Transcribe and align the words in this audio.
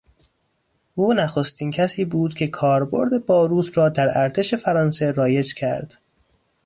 او 0.95 1.13
نخستین 1.13 1.71
کسی 1.71 2.05
بود 2.05 2.33
که 2.33 2.47
کاربرد 2.47 3.25
باروت 3.25 3.77
را 3.77 3.89
در 3.89 4.09
ارتش 4.23 4.55
فرانسه 4.55 5.11
رایج 5.11 5.53
کرد. 5.53 5.97